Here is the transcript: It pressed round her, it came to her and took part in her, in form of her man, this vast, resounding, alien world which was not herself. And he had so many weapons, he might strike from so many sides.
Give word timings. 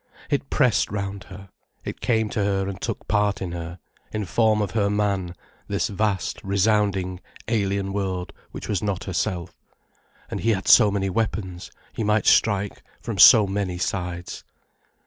It 0.31 0.49
pressed 0.49 0.89
round 0.89 1.25
her, 1.25 1.49
it 1.85 2.01
came 2.01 2.27
to 2.31 2.43
her 2.43 2.67
and 2.67 2.81
took 2.81 3.07
part 3.07 3.39
in 3.39 3.51
her, 3.51 3.77
in 4.11 4.25
form 4.25 4.59
of 4.59 4.71
her 4.71 4.89
man, 4.89 5.35
this 5.67 5.89
vast, 5.89 6.43
resounding, 6.43 7.19
alien 7.47 7.93
world 7.93 8.33
which 8.49 8.67
was 8.67 8.81
not 8.81 9.03
herself. 9.03 9.55
And 10.31 10.39
he 10.39 10.53
had 10.53 10.67
so 10.67 10.89
many 10.89 11.11
weapons, 11.11 11.69
he 11.93 12.03
might 12.03 12.25
strike 12.25 12.81
from 12.99 13.19
so 13.19 13.45
many 13.45 13.77
sides. 13.77 14.43